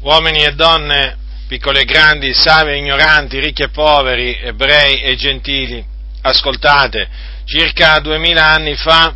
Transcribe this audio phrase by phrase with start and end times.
[0.00, 5.84] uomini e donne, piccoli e grandi, savi e ignoranti, ricchi e poveri, ebrei e gentili,
[6.22, 7.08] ascoltate,
[7.44, 9.14] circa duemila anni fa,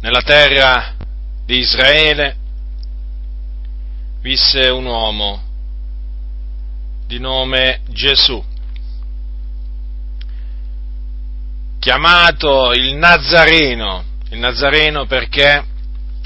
[0.00, 0.94] nella terra
[1.44, 2.36] di Israele,
[4.20, 5.42] visse un uomo
[7.06, 8.44] di nome Gesù,
[11.78, 15.64] chiamato il Nazareno, il Nazareno perché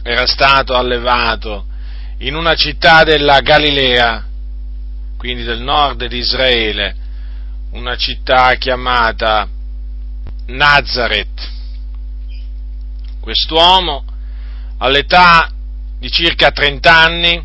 [0.02, 1.66] era stato allevato
[2.22, 4.26] in una città della Galilea,
[5.16, 6.94] quindi del nord di Israele,
[7.70, 9.48] una città chiamata
[10.46, 11.48] Nazareth.
[13.20, 14.04] Quest'uomo,
[14.78, 15.50] all'età
[15.98, 17.44] di circa 30 anni,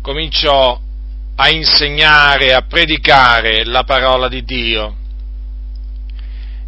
[0.00, 0.80] cominciò
[1.34, 4.96] a insegnare, a predicare la parola di Dio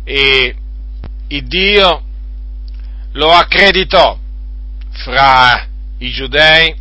[0.05, 0.55] e
[1.27, 2.03] Dio
[3.13, 4.20] lo accreditò
[4.91, 5.67] fra
[5.99, 6.75] i giudei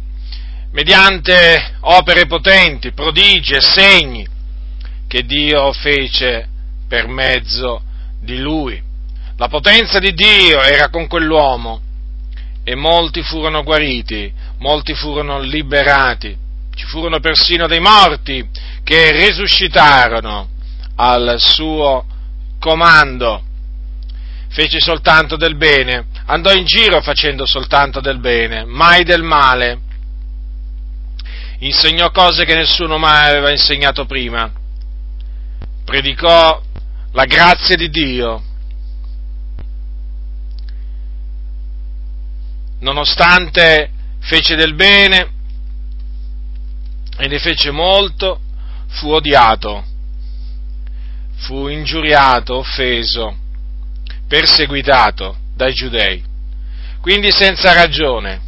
[0.72, 4.27] mediante opere potenti, prodigi e segni
[5.07, 6.48] che Dio fece
[6.88, 7.82] per mezzo
[8.21, 8.82] di lui.
[9.38, 11.82] La potenza di Dio era con quell'uomo
[12.63, 16.38] e molti furono guariti, molti furono liberati,
[16.76, 18.48] ci furono persino dei morti
[18.84, 20.49] che risuscitarono
[20.96, 22.05] al suo
[22.60, 23.44] comando.
[24.49, 29.82] Fece soltanto del bene andò in giro facendo soltanto del bene, mai del male.
[31.60, 34.52] Insegnò cose che nessuno mai aveva insegnato prima.
[35.84, 36.62] Predicò
[37.12, 38.44] la grazia di Dio.
[42.82, 45.32] Nonostante fece del bene
[47.18, 48.40] e ne fece molto,
[48.88, 49.84] fu odiato,
[51.38, 53.35] fu ingiuriato, offeso,
[54.27, 56.24] perseguitato dai giudei,
[57.02, 58.48] quindi senza ragione.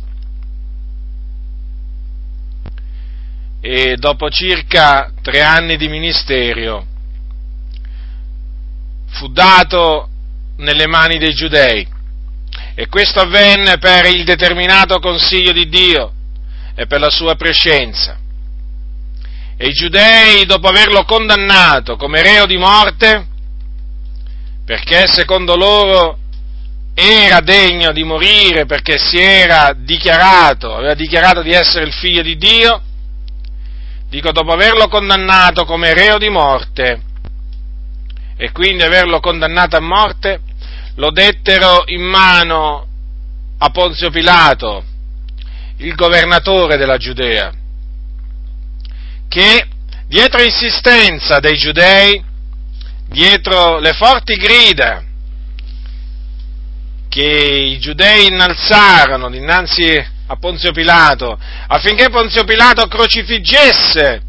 [3.59, 6.85] E dopo circa tre anni di ministerio
[9.09, 10.07] fu dato
[10.57, 11.85] nelle mani dei giudei
[12.75, 16.13] e questo avvenne per il determinato consiglio di Dio
[16.73, 18.17] e per la sua prescenza.
[19.57, 23.27] E i giudei, dopo averlo condannato come reo di morte,
[24.65, 26.20] perché secondo loro
[26.93, 32.35] era degno di morire perché si era dichiarato, aveva dichiarato di essere il figlio di
[32.35, 32.81] Dio,
[34.09, 37.01] dico dopo averlo condannato come reo di morte
[38.35, 40.41] e quindi averlo condannato a morte,
[40.95, 42.87] lo dettero in mano
[43.57, 44.83] a Ponzio Pilato,
[45.77, 47.51] il governatore della Giudea,
[49.29, 49.67] che
[50.07, 52.21] dietro insistenza dei giudei,
[53.07, 55.03] dietro le forti grida
[57.11, 64.21] che i giudei innalzarono dinanzi a Ponzio Pilato affinché Ponzio Pilato crocifiggesse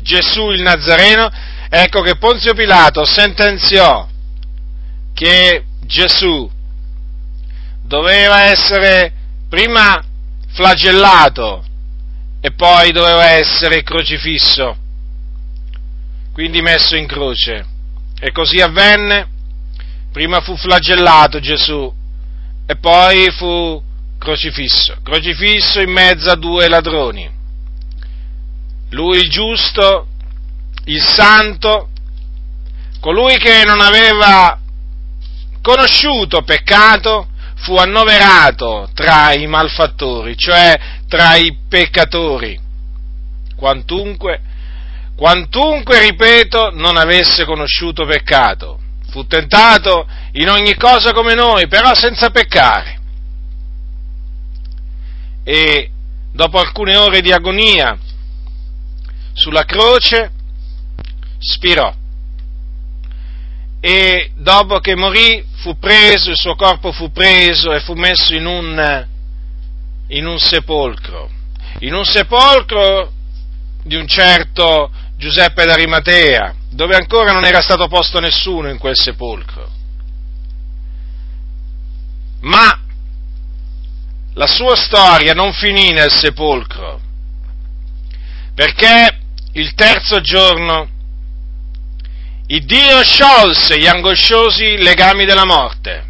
[0.00, 1.30] Gesù il Nazareno,
[1.68, 4.08] ecco che Ponzio Pilato sentenziò
[5.12, 6.50] che Gesù
[7.82, 9.12] doveva essere
[9.50, 10.02] prima
[10.48, 11.62] flagellato
[12.40, 14.74] e poi doveva essere crocifisso,
[16.32, 17.66] quindi messo in croce.
[18.18, 19.28] E così avvenne,
[20.10, 21.98] prima fu flagellato Gesù
[22.70, 23.82] e poi fu
[24.16, 27.28] crocifisso, crocifisso in mezzo a due ladroni.
[28.90, 30.06] Lui il giusto,
[30.84, 31.88] il santo,
[33.00, 34.56] colui che non aveva
[35.60, 37.26] conosciuto peccato,
[37.56, 42.56] fu annoverato tra i malfattori, cioè tra i peccatori,
[43.56, 44.40] quantunque,
[45.16, 48.78] quantunque, ripeto, non avesse conosciuto peccato
[49.10, 52.98] fu tentato in ogni cosa come noi, però senza peccare.
[55.44, 55.90] E
[56.32, 57.98] dopo alcune ore di agonia
[59.32, 60.30] sulla croce
[61.38, 61.92] spirò
[63.80, 68.44] e dopo che morì fu preso, il suo corpo fu preso e fu messo in
[68.44, 69.06] un,
[70.08, 71.30] in un sepolcro,
[71.80, 73.10] in un sepolcro
[73.82, 79.78] di un certo Giuseppe d'Arimatea, dove ancora non era stato posto nessuno in quel sepolcro.
[82.40, 82.78] Ma
[84.34, 87.00] la sua storia non finì nel sepolcro,
[88.54, 89.18] perché
[89.52, 90.88] il terzo giorno
[92.46, 96.04] il Dio sciolse gli angosciosi legami della morte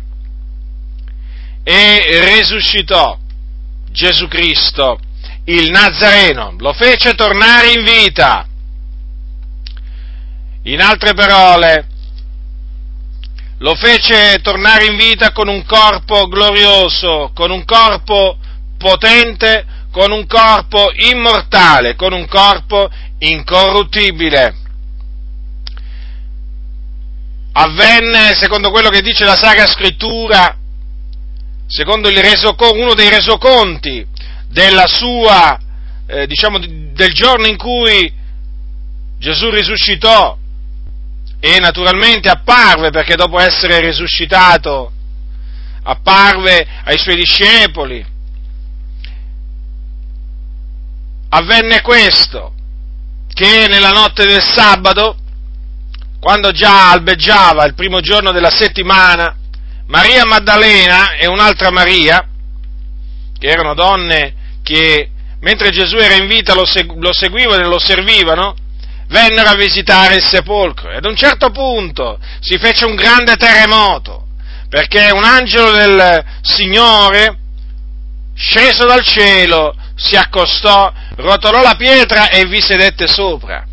[1.62, 3.19] e risuscitò
[3.91, 4.99] Gesù Cristo,
[5.44, 8.47] il Nazareno, lo fece tornare in vita.
[10.62, 11.88] In altre parole,
[13.61, 18.39] lo fece tornare in vita con un corpo glorioso, con un corpo
[18.79, 24.55] potente, con un corpo immortale, con un corpo incorruttibile.
[27.53, 30.57] Avvenne, secondo quello che dice la Sacra Scrittura,
[31.67, 34.07] secondo uno dei resoconti
[34.49, 35.59] della sua,
[36.07, 38.11] eh, diciamo, del giorno in cui
[39.19, 40.39] Gesù risuscitò
[41.41, 44.93] e naturalmente apparve perché dopo essere risuscitato
[45.83, 48.07] apparve ai suoi discepoli.
[51.31, 52.53] Avvenne questo,
[53.33, 55.17] che nella notte del sabato,
[56.21, 59.35] quando già albeggiava il primo giorno della settimana,
[59.87, 62.29] Maria Maddalena e un'altra Maria,
[63.39, 65.09] che erano donne che
[65.41, 68.55] mentre Gesù era in vita lo, seguivano e lo servivano,
[69.11, 74.27] vennero a visitare il sepolcro e ad un certo punto si fece un grande terremoto
[74.69, 77.39] perché un angelo del Signore
[78.35, 83.67] sceso dal cielo si accostò, rotolò la pietra e vi sedette sopra.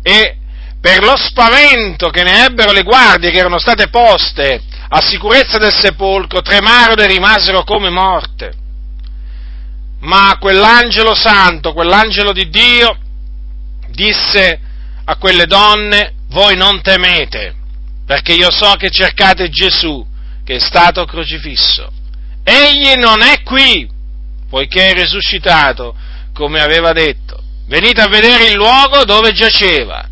[0.00, 0.36] E
[0.80, 5.74] per lo spavento che ne ebbero le guardie che erano state poste a sicurezza del
[5.74, 8.54] sepolcro, tremarono e rimasero come morte.
[10.00, 12.96] Ma quell'angelo santo, quell'angelo di Dio,
[13.90, 14.60] disse
[15.04, 17.54] a quelle donne, voi non temete,
[18.06, 20.06] perché io so che cercate Gesù,
[20.44, 21.90] che è stato crocifisso.
[22.42, 23.88] Egli non è qui,
[24.48, 25.94] poiché è risuscitato,
[26.32, 27.42] come aveva detto.
[27.66, 30.08] Venite a vedere il luogo dove giaceva.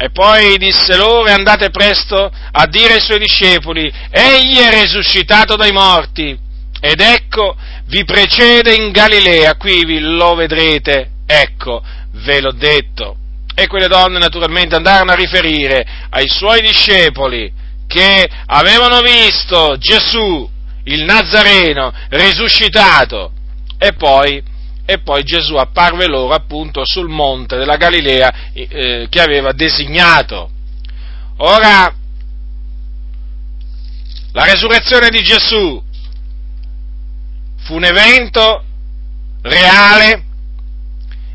[0.00, 5.72] E poi disse loro, andate presto a dire ai suoi discepoli, egli è risuscitato dai
[5.72, 6.38] morti,
[6.80, 7.56] ed ecco,
[7.86, 11.82] vi precede in Galilea, qui lo vedrete, ecco,
[12.18, 13.16] ve l'ho detto.
[13.54, 17.52] E quelle donne naturalmente andarono a riferire ai suoi discepoli
[17.88, 20.48] che avevano visto Gesù,
[20.84, 23.32] il Nazareno, risuscitato.
[23.78, 24.42] E poi,
[24.84, 30.50] e poi Gesù apparve loro appunto sul monte della Galilea eh, che aveva designato.
[31.38, 31.92] Ora,
[34.32, 35.82] la resurrezione di Gesù
[37.64, 38.64] fu un evento
[39.42, 40.24] reale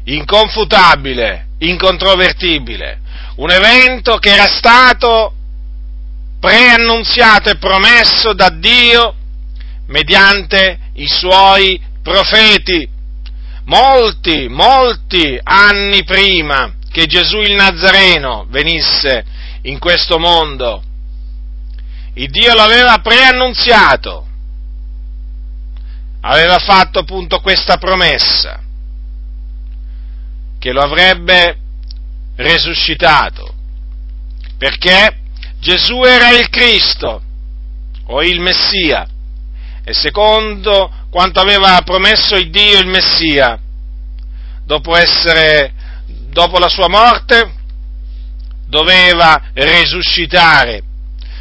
[0.05, 2.99] inconfutabile, incontrovertibile,
[3.35, 5.33] un evento che era stato
[6.39, 9.15] preannunziato e promesso da Dio
[9.87, 12.89] mediante i suoi profeti.
[13.65, 19.23] Molti, molti anni prima che Gesù il Nazareno venisse
[19.63, 20.83] in questo mondo,
[22.15, 24.27] il Dio l'aveva preannunziato,
[26.19, 28.62] aveva fatto appunto questa promessa
[30.63, 31.57] che lo avrebbe
[32.37, 33.53] resuscitato,
[34.57, 35.17] perché
[35.59, 37.21] Gesù era il Cristo
[38.05, 39.05] o il Messia
[39.83, 43.59] e secondo quanto aveva promesso il Dio il Messia,
[44.63, 45.73] dopo, essere,
[46.29, 47.55] dopo la sua morte,
[48.65, 50.81] doveva risuscitare,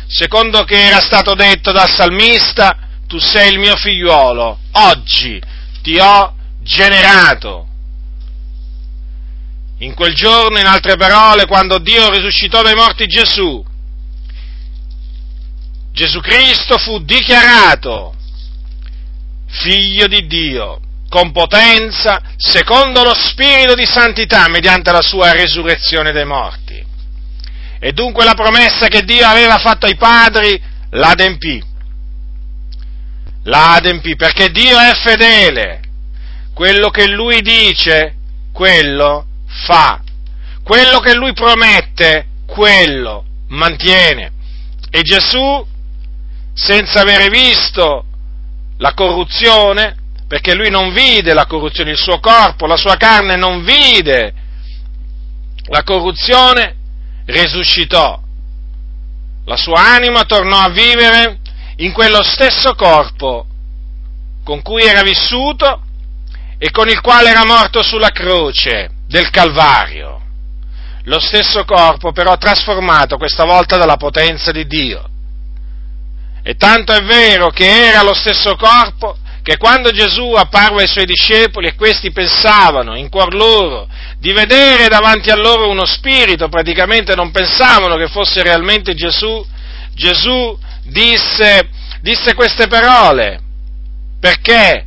[0.08, 2.76] secondo che era stato detto dal salmista,
[3.06, 5.40] tu sei il mio figliuolo, oggi
[5.80, 7.68] ti ho generato.
[9.82, 13.64] In quel giorno, in altre parole, quando Dio risuscitò dai morti Gesù,
[15.90, 18.14] Gesù Cristo fu dichiarato
[19.48, 26.26] figlio di Dio, con potenza, secondo lo spirito di santità, mediante la sua resurrezione dai
[26.26, 26.86] morti.
[27.80, 31.60] E dunque la promessa che Dio aveva fatto ai padri l'adempì.
[33.42, 35.80] L'adempì, perché Dio è fedele.
[36.54, 38.14] Quello che Lui dice,
[38.52, 40.00] quello fa.
[40.62, 44.32] Quello che lui promette, quello mantiene.
[44.90, 45.66] E Gesù,
[46.54, 48.04] senza avere visto
[48.78, 53.62] la corruzione, perché lui non vide la corruzione, il suo corpo, la sua carne non
[53.62, 54.34] vide
[55.66, 56.76] la corruzione,
[57.26, 58.20] risuscitò.
[59.44, 61.40] La sua anima tornò a vivere
[61.76, 63.46] in quello stesso corpo
[64.44, 65.82] con cui era vissuto
[66.58, 70.20] e con il quale era morto sulla croce del Calvario.
[71.04, 75.06] Lo stesso corpo però trasformato questa volta dalla potenza di Dio.
[76.42, 81.04] E tanto è vero che era lo stesso corpo che quando Gesù apparve ai suoi
[81.04, 83.86] discepoli e questi pensavano in cuor loro
[84.18, 89.44] di vedere davanti a loro uno spirito, praticamente non pensavano che fosse realmente Gesù,
[89.94, 91.68] Gesù disse,
[92.00, 93.40] disse queste parole.
[94.18, 94.86] Perché?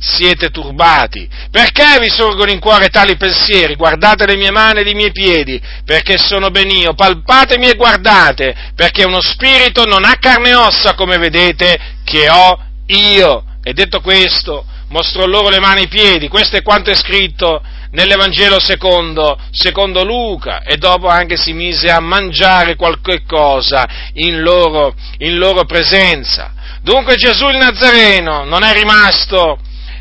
[0.00, 1.28] Siete turbati?
[1.50, 3.76] Perché vi sorgono in cuore tali pensieri?
[3.76, 8.72] Guardate le mie mani e i miei piedi, perché sono ben io, palpatemi e guardate,
[8.74, 13.44] perché uno spirito non ha carne e ossa come vedete che ho io.
[13.62, 16.28] E detto questo, mostrò loro le mani e i piedi.
[16.28, 22.00] Questo è quanto è scritto nell'Evangelo secondo, secondo, Luca e dopo anche si mise a
[22.00, 26.54] mangiare qualche cosa in loro, in loro presenza.
[26.82, 29.58] Dunque Gesù il Nazareno non è rimasto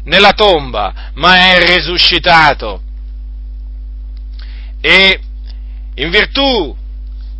[0.09, 2.81] nella tomba, ma è risuscitato.
[4.81, 5.19] E
[5.95, 6.75] in virtù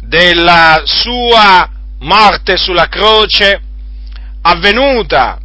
[0.02, 3.62] della sua morte sulla croce,
[4.42, 5.40] avvenuta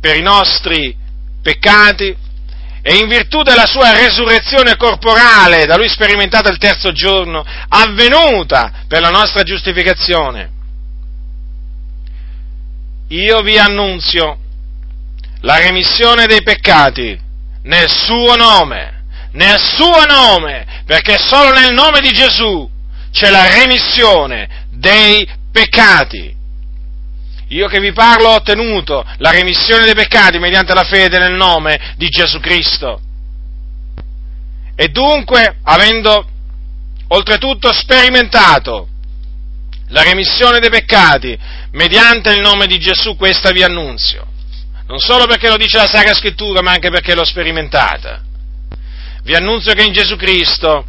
[0.00, 0.94] per i nostri
[1.40, 2.26] peccati,
[2.80, 9.00] e in virtù della sua resurrezione corporale, da lui sperimentata il terzo giorno, avvenuta per
[9.00, 10.50] la nostra giustificazione,
[13.08, 14.38] io vi annunzio
[15.40, 17.18] la remissione dei peccati
[17.62, 22.68] nel suo nome, nel suo nome, perché solo nel nome di Gesù
[23.10, 26.36] c'è la remissione dei peccati.
[27.48, 31.94] Io che vi parlo ho ottenuto la remissione dei peccati mediante la fede nel nome
[31.96, 33.00] di Gesù Cristo.
[34.74, 36.26] E dunque, avendo
[37.08, 38.88] oltretutto sperimentato
[39.88, 41.36] la remissione dei peccati
[41.72, 44.26] mediante il nome di Gesù, questa vi annunzio.
[44.88, 48.22] Non solo perché lo dice la Sacra Scrittura, ma anche perché l'ho sperimentata.
[49.22, 50.86] Vi annunzio che in Gesù Cristo,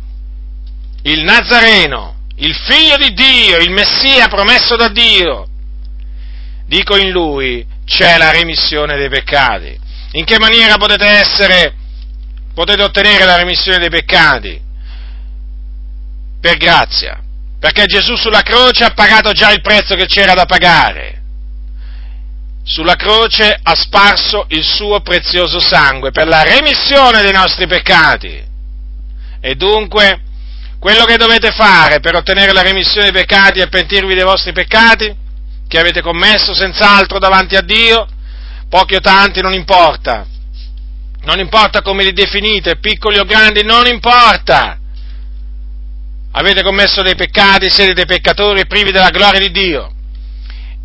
[1.03, 5.47] il Nazareno, il Figlio di Dio, il Messia promesso da Dio,
[6.65, 9.77] dico in lui, c'è la remissione dei peccati.
[10.13, 11.75] In che maniera potete essere,
[12.53, 14.61] potete ottenere la remissione dei peccati?
[16.39, 17.21] Per grazia,
[17.59, 21.18] perché Gesù sulla croce ha pagato già il prezzo che c'era da pagare.
[22.69, 28.45] Sulla croce ha sparso il suo prezioso sangue per la remissione dei nostri peccati.
[29.41, 30.21] E dunque,
[30.77, 35.11] quello che dovete fare per ottenere la remissione dei peccati e pentirvi dei vostri peccati
[35.67, 38.07] che avete commesso senz'altro davanti a Dio,
[38.69, 40.27] pochi o tanti non importa,
[41.23, 44.77] non importa come li definite, piccoli o grandi, non importa.
[46.33, 49.93] Avete commesso dei peccati, siete dei peccatori privi della gloria di Dio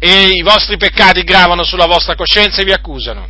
[0.04, 3.26] e i vostri peccati gravano sulla vostra coscienza e vi accusano.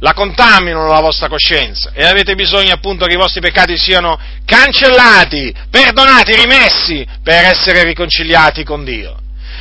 [0.00, 5.54] La contaminano la vostra coscienza e avete bisogno appunto che i vostri peccati siano cancellati,
[5.70, 9.16] perdonati, rimessi per essere riconciliati con Dio.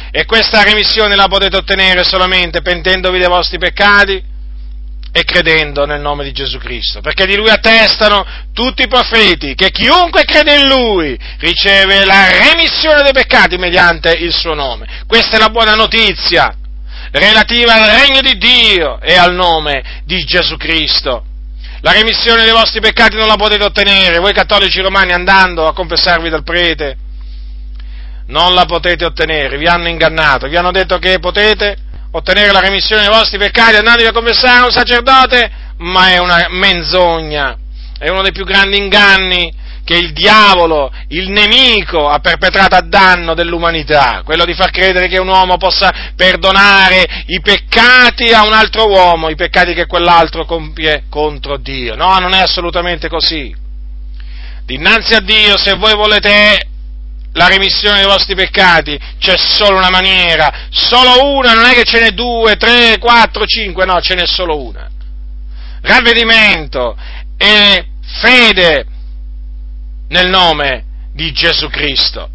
[0.09, 4.23] E questa remissione la potete ottenere solamente pentendovi dei vostri peccati
[5.11, 9.71] e credendo nel nome di Gesù Cristo, perché di Lui attestano tutti i profeti che
[9.71, 15.03] chiunque crede in Lui riceve la remissione dei peccati mediante il suo nome.
[15.07, 16.55] Questa è la buona notizia
[17.11, 21.23] relativa al regno di Dio e al nome di Gesù Cristo.
[21.81, 26.29] La remissione dei vostri peccati non la potete ottenere, voi cattolici romani andando a confessarvi
[26.29, 26.97] dal prete,
[28.27, 31.77] non la potete ottenere, vi hanno ingannato, vi hanno detto che potete
[32.11, 36.47] ottenere la remissione dei vostri peccati andandovi a confessare a un sacerdote, ma è una
[36.49, 37.57] menzogna,
[37.99, 43.33] è uno dei più grandi inganni che il diavolo, il nemico, ha perpetrato a danno
[43.33, 48.89] dell'umanità, quello di far credere che un uomo possa perdonare i peccati a un altro
[48.89, 51.95] uomo, i peccati che quell'altro compie contro Dio.
[51.95, 53.55] No, non è assolutamente così.
[54.65, 56.67] Dinanzi a Dio, se voi volete
[57.37, 61.99] la remissione dei vostri peccati, c'è solo una maniera, solo una, non è che ce
[61.99, 64.89] n'è due, tre, quattro, cinque, no, ce n'è solo una.
[65.81, 66.97] Ravvedimento
[67.37, 67.85] e
[68.19, 68.85] fede
[70.09, 72.29] nel nome di Gesù Cristo.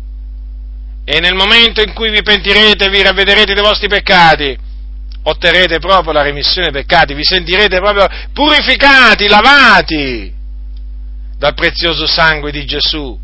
[1.04, 4.56] E nel momento in cui vi pentirete e vi ravvederete dei vostri peccati,
[5.24, 10.32] otterrete proprio la remissione dei peccati, vi sentirete proprio purificati, lavati
[11.36, 13.18] dal prezioso sangue di Gesù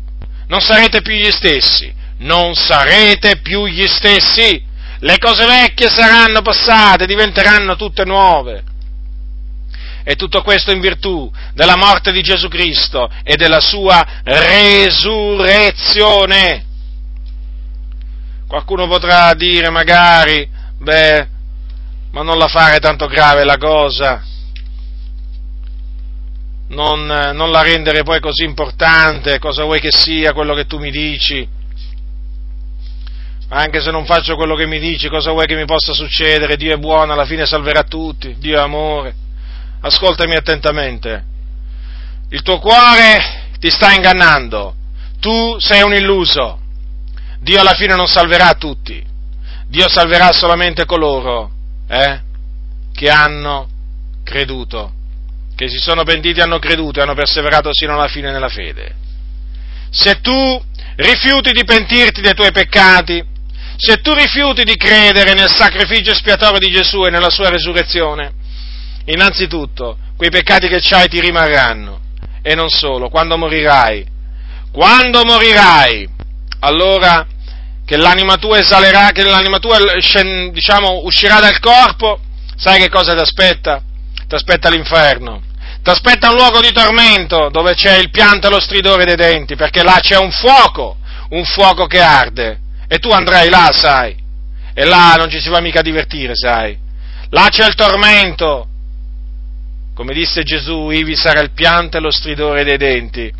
[0.49, 4.61] non sarete più gli stessi, non sarete più gli stessi,
[4.99, 8.63] le cose vecchie saranno passate, diventeranno tutte nuove.
[10.03, 16.65] E tutto questo in virtù della morte di Gesù Cristo e della sua resurrezione.
[18.47, 21.27] Qualcuno potrà dire magari, beh,
[22.11, 24.23] ma non la fare tanto grave la cosa,
[26.69, 30.91] non, non la rendere poi così importante, cosa vuoi che sia quello che tu mi
[30.91, 31.47] dici.
[33.51, 36.55] Anche se non faccio quello che mi dici, cosa vuoi che mi possa succedere?
[36.55, 39.15] Dio è buono, alla fine salverà tutti, Dio è amore.
[39.81, 41.25] Ascoltami attentamente.
[42.29, 44.75] Il tuo cuore ti sta ingannando,
[45.19, 46.59] tu sei un illuso.
[47.39, 49.03] Dio alla fine non salverà tutti,
[49.67, 51.49] Dio salverà solamente coloro
[51.87, 52.21] eh,
[52.93, 53.67] che hanno
[54.23, 54.97] creduto
[55.59, 58.95] che si sono pentiti, hanno creduto e hanno perseverato sino alla fine nella fede.
[59.89, 60.63] Se tu
[60.95, 63.21] rifiuti di pentirti dei tuoi peccati,
[63.75, 68.31] se tu rifiuti di credere nel sacrificio espiatorio di Gesù e nella sua resurrezione,
[69.07, 71.99] innanzitutto quei peccati che c'hai ti rimarranno
[72.41, 74.07] e non solo, quando morirai,
[74.71, 76.07] quando morirai,
[76.59, 77.27] allora
[77.83, 79.77] che l'anima tua esalerà, che l'anima tua
[80.53, 82.21] diciamo, uscirà dal corpo,
[82.55, 83.83] sai che cosa ti aspetta?
[84.25, 85.47] Ti aspetta l'inferno,
[85.81, 89.55] ti aspetta un luogo di tormento dove c'è il pianto e lo stridore dei denti,
[89.55, 90.97] perché là c'è un fuoco,
[91.29, 94.15] un fuoco che arde, e tu andrai là, sai,
[94.73, 96.77] e là non ci si va mica a divertire, sai,
[97.29, 98.67] là c'è il tormento,
[99.95, 103.31] come disse Gesù, ivi sarà il pianto e lo stridore dei denti.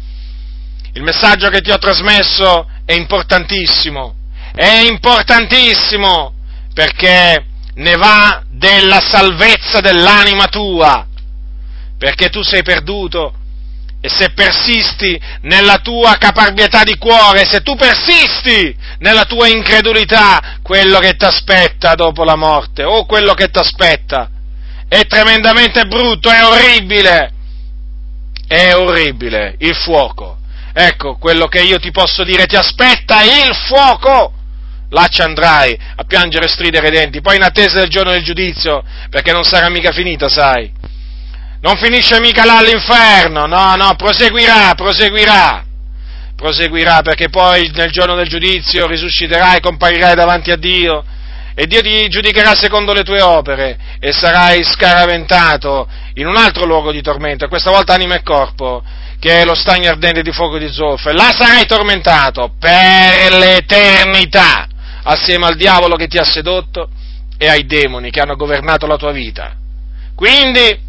[0.93, 4.15] Il messaggio che ti ho trasmesso è importantissimo,
[4.53, 6.33] è importantissimo
[6.73, 11.07] perché ne va della salvezza dell'anima tua,
[11.99, 13.33] perché tu sei perduto
[14.01, 20.99] e se persisti nella tua caparbietà di cuore, se tu persisti nella tua incredulità, quello
[20.99, 24.29] che ti aspetta dopo la morte, o quello che ti aspetta,
[24.87, 27.33] è tremendamente brutto, è orribile,
[28.47, 30.37] è orribile, il fuoco.
[30.71, 34.35] Ecco, quello che io ti posso dire, ti aspetta il fuoco!
[34.91, 38.23] là ci andrai a piangere e stridere i denti, poi in attesa del giorno del
[38.23, 40.71] giudizio, perché non sarà mica finito, sai.
[41.61, 45.65] Non finisce mica là all'inferno, no, no, proseguirà, proseguirà,
[46.33, 51.03] proseguirà, perché poi nel giorno del giudizio risusciterai, comparirai davanti a Dio,
[51.53, 56.93] e Dio ti giudicherà secondo le tue opere, e sarai scaraventato in un altro luogo
[56.93, 58.81] di tormento, questa volta anima e corpo,
[59.19, 64.65] che è lo stagno ardente di fuoco di zolfo, e là sarai tormentato per l'eternità
[65.03, 66.89] assieme al diavolo che ti ha sedotto
[67.37, 69.55] e ai demoni che hanno governato la tua vita.
[70.15, 70.87] Quindi,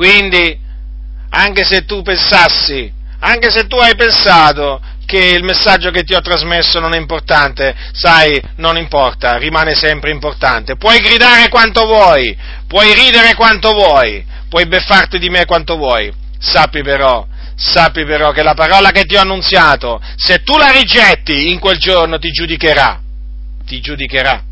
[0.00, 0.58] quindi,
[1.28, 6.22] anche se tu pensassi, anche se tu hai pensato che il messaggio che ti ho
[6.22, 10.76] trasmesso non è importante, sai, non importa, rimane sempre importante.
[10.76, 12.34] Puoi gridare quanto vuoi,
[12.66, 16.10] puoi ridere quanto vuoi, puoi beffarti di me quanto vuoi.
[16.38, 21.50] Sappi però sappi però che la parola che ti ho annunziato, se tu la rigetti
[21.50, 22.98] in quel giorno ti giudicherà,
[23.66, 24.42] ti giudicherà.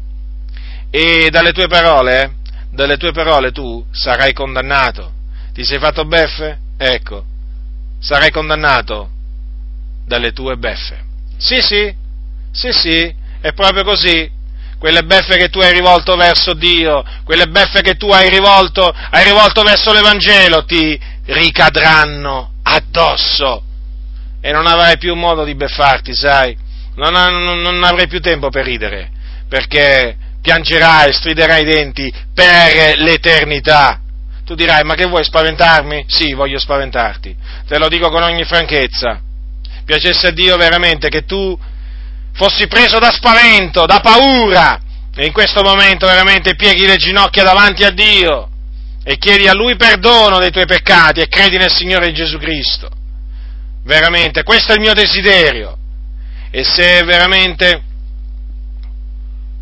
[0.91, 2.35] E dalle tue parole,
[2.71, 5.17] dalle tue parole tu sarai condannato.
[5.59, 6.57] Ti sei fatto beffe?
[6.77, 7.25] Ecco,
[7.99, 9.11] sarai condannato
[10.07, 11.03] dalle tue beffe.
[11.37, 11.92] Sì, sì,
[12.53, 14.31] sì, sì, è proprio così.
[14.79, 19.25] Quelle beffe che tu hai rivolto verso Dio, quelle beffe che tu hai rivolto, hai
[19.25, 23.61] rivolto verso l'Evangelo, ti ricadranno addosso
[24.40, 26.57] e non avrai più modo di beffarti, sai?
[26.94, 29.11] Non, non, non avrai più tempo per ridere,
[29.49, 34.03] perché piangerai, striderai i denti per l'eternità.
[34.49, 36.07] Tu dirai, ma che vuoi spaventarmi?
[36.09, 37.37] Sì, voglio spaventarti.
[37.67, 39.21] Te lo dico con ogni franchezza.
[39.85, 41.55] Piacesse a Dio veramente che tu
[42.33, 44.81] fossi preso da spavento, da paura,
[45.15, 48.49] e in questo momento veramente pieghi le ginocchia davanti a Dio
[49.05, 52.89] e chiedi a Lui perdono dei tuoi peccati e credi nel Signore Gesù Cristo.
[53.85, 55.77] Veramente, questo è il mio desiderio.
[56.51, 57.83] E se veramente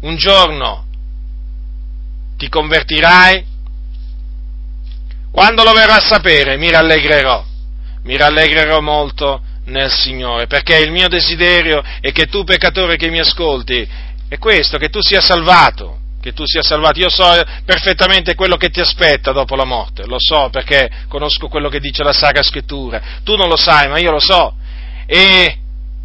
[0.02, 0.84] un giorno
[2.36, 3.54] ti convertirai,
[5.36, 7.44] quando lo verrò a sapere mi rallegrerò,
[8.04, 13.18] mi rallegrerò molto nel Signore, perché il mio desiderio è che tu, peccatore che mi
[13.18, 13.86] ascolti,
[14.30, 17.00] è questo, che tu sia salvato, che tu sia salvato.
[17.00, 21.68] Io so perfettamente quello che ti aspetta dopo la morte, lo so perché conosco quello
[21.68, 23.02] che dice la Sacra Scrittura.
[23.22, 24.54] Tu non lo sai, ma io lo so.
[25.04, 25.58] E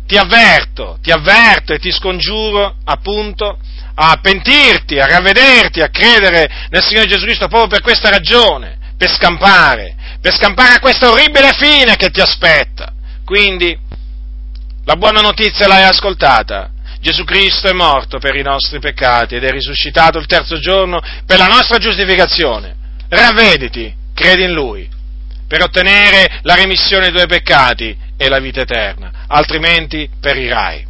[0.07, 3.57] ti avverto, ti avverto e ti scongiuro appunto
[3.95, 9.09] a pentirti, a ravvederti, a credere nel Signore Gesù Cristo proprio per questa ragione, per
[9.09, 12.93] scampare, per scampare a questa orribile fine che ti aspetta.
[13.25, 13.75] Quindi,
[14.85, 19.49] la buona notizia l'hai ascoltata, Gesù Cristo è morto per i nostri peccati ed è
[19.49, 22.75] risuscitato il terzo giorno per la nostra giustificazione.
[23.09, 24.87] Ravvediti, credi in Lui,
[25.47, 30.85] per ottenere la remissione dei tuoi peccati e la vita eterna, altrimenti perirai.